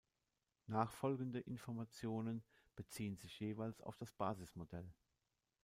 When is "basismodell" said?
4.11-4.91